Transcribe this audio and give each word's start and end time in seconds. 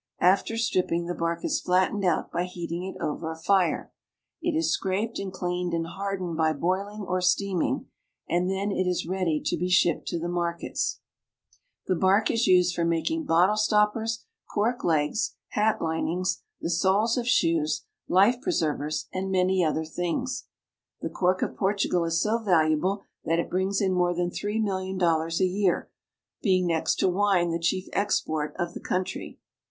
After 0.19 0.57
stripping, 0.57 1.05
the 1.05 1.13
bark 1.13 1.45
is 1.45 1.61
flattened 1.61 2.03
out 2.03 2.31
by 2.31 2.45
heating 2.45 2.83
it 2.85 2.99
over 2.99 3.29
a 3.31 3.35
fire. 3.35 3.91
It 4.41 4.57
is 4.57 4.73
scraped 4.73 5.19
and 5.19 5.31
cleaned 5.31 5.75
and 5.75 5.85
hardened 5.85 6.35
by 6.37 6.53
boiling 6.53 7.03
or 7.07 7.21
steaming, 7.21 7.85
and 8.27 8.49
then 8.49 8.71
it 8.71 8.87
is 8.87 9.05
ready 9.05 9.39
to 9.45 9.55
be 9.55 9.69
shipped 9.69 10.07
to 10.07 10.17
the 10.17 10.27
markets. 10.27 11.01
the 11.85 11.93
strips 11.93 11.99
are 11.99 11.99
pried 11.99 11.99
off. 11.99 11.99
The 11.99 12.01
bark 12.01 12.31
is 12.31 12.47
used 12.47 12.73
for 12.73 12.83
making 12.83 13.25
bottle 13.25 13.55
stoppers, 13.57 14.25
cork 14.51 14.83
legs, 14.83 15.35
hat 15.49 15.83
linings, 15.83 16.41
the 16.59 16.71
soles 16.71 17.15
of 17.15 17.27
shoes, 17.27 17.85
life 18.07 18.41
preservers, 18.41 19.07
and 19.13 19.29
many 19.29 19.63
other 19.63 19.85
things. 19.85 20.47
The 21.01 21.09
cork 21.11 21.43
of 21.43 21.55
Portugal 21.55 22.05
is 22.05 22.19
so 22.19 22.39
valuable 22.39 23.03
that 23.23 23.37
it 23.37 23.51
brings 23.51 23.79
in 23.79 23.93
more 23.93 24.15
than 24.15 24.31
three 24.31 24.59
million 24.59 24.97
dollars 24.97 25.39
a 25.39 25.45
year, 25.45 25.91
being 26.41 26.65
next 26.65 26.95
to 26.95 27.07
wine 27.07 27.51
the 27.51 27.59
chief 27.59 27.87
export 27.93 28.55
of 28.57 28.73
the 28.73 28.79
country. 28.81 29.37